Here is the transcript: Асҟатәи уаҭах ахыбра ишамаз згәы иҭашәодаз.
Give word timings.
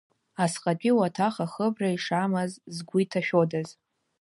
Асҟатәи 0.43 0.97
уаҭах 0.97 1.35
ахыбра 1.45 1.89
ишамаз 1.95 2.51
згәы 2.75 2.97
иҭашәодаз. 3.03 3.69